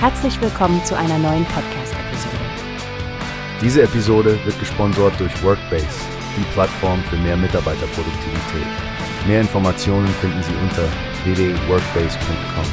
[0.00, 2.36] Herzlich willkommen zu einer neuen Podcast-Episode.
[3.60, 5.88] Diese Episode wird gesponsert durch Workbase,
[6.36, 8.68] die Plattform für mehr Mitarbeiterproduktivität.
[9.26, 10.84] Mehr Informationen finden Sie unter
[11.24, 12.64] www.workbase.com.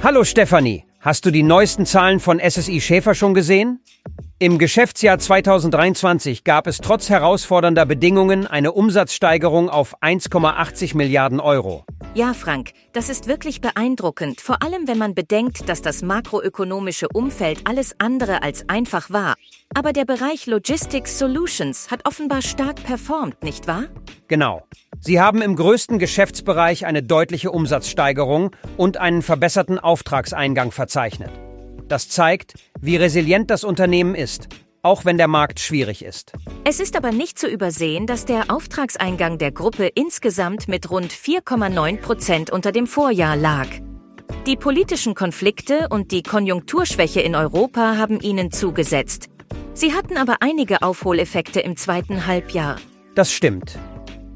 [0.00, 3.80] Hallo Stefanie, hast du die neuesten Zahlen von SSI Schäfer schon gesehen?
[4.42, 11.84] Im Geschäftsjahr 2023 gab es trotz herausfordernder Bedingungen eine Umsatzsteigerung auf 1,80 Milliarden Euro.
[12.14, 17.60] Ja, Frank, das ist wirklich beeindruckend, vor allem wenn man bedenkt, dass das makroökonomische Umfeld
[17.68, 19.34] alles andere als einfach war.
[19.74, 23.88] Aber der Bereich Logistics Solutions hat offenbar stark performt, nicht wahr?
[24.28, 24.62] Genau.
[25.00, 31.30] Sie haben im größten Geschäftsbereich eine deutliche Umsatzsteigerung und einen verbesserten Auftragseingang verzeichnet.
[31.90, 34.48] Das zeigt, wie resilient das Unternehmen ist,
[34.82, 36.32] auch wenn der Markt schwierig ist.
[36.64, 41.98] Es ist aber nicht zu übersehen, dass der Auftragseingang der Gruppe insgesamt mit rund 4,9
[41.98, 43.68] Prozent unter dem Vorjahr lag.
[44.46, 49.26] Die politischen Konflikte und die Konjunkturschwäche in Europa haben ihnen zugesetzt.
[49.74, 52.76] Sie hatten aber einige Aufholeffekte im zweiten Halbjahr.
[53.14, 53.78] Das stimmt.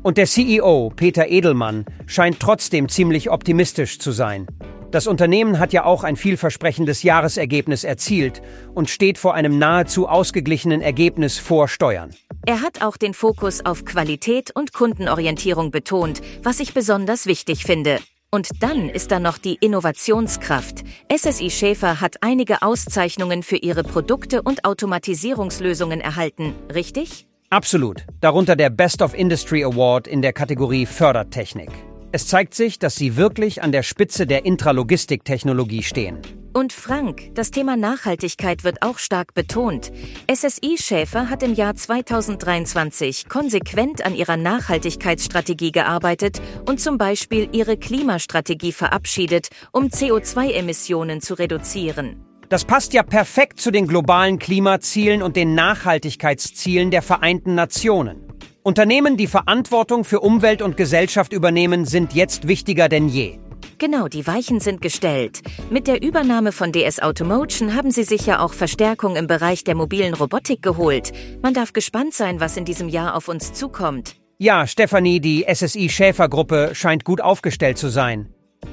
[0.02, 4.46] Und der CEO, Peter Edelmann, scheint trotzdem ziemlich optimistisch zu sein.
[4.94, 8.40] Das Unternehmen hat ja auch ein vielversprechendes Jahresergebnis erzielt
[8.74, 12.10] und steht vor einem nahezu ausgeglichenen Ergebnis vor Steuern.
[12.46, 17.98] Er hat auch den Fokus auf Qualität und Kundenorientierung betont, was ich besonders wichtig finde.
[18.30, 20.84] Und dann ist da noch die Innovationskraft.
[21.12, 27.26] SSI Schäfer hat einige Auszeichnungen für ihre Produkte und Automatisierungslösungen erhalten, richtig?
[27.50, 28.06] Absolut.
[28.20, 31.70] Darunter der Best of Industry Award in der Kategorie Fördertechnik.
[32.14, 36.20] Es zeigt sich, dass sie wirklich an der Spitze der Intralogistiktechnologie stehen.
[36.52, 39.90] Und Frank, das Thema Nachhaltigkeit wird auch stark betont.
[40.32, 47.76] SSI Schäfer hat im Jahr 2023 konsequent an ihrer Nachhaltigkeitsstrategie gearbeitet und zum Beispiel ihre
[47.76, 52.24] Klimastrategie verabschiedet, um CO2-Emissionen zu reduzieren.
[52.48, 58.33] Das passt ja perfekt zu den globalen Klimazielen und den Nachhaltigkeitszielen der Vereinten Nationen.
[58.66, 63.38] Unternehmen, die Verantwortung für Umwelt und Gesellschaft übernehmen, sind jetzt wichtiger denn je.
[63.76, 65.42] Genau, die Weichen sind gestellt.
[65.68, 69.74] Mit der Übernahme von DS Automotion haben sie sich ja auch Verstärkung im Bereich der
[69.74, 71.12] mobilen Robotik geholt.
[71.42, 74.16] Man darf gespannt sein, was in diesem Jahr auf uns zukommt.
[74.38, 78.32] Ja, Stefanie, die SSI Schäfer-Gruppe scheint gut aufgestellt zu sein.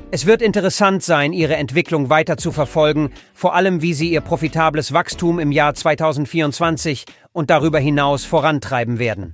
[0.09, 4.93] Es wird interessant sein, ihre Entwicklung weiter zu verfolgen, vor allem wie sie ihr profitables
[4.93, 7.03] Wachstum im Jahr 2024
[7.33, 9.33] und darüber hinaus vorantreiben werden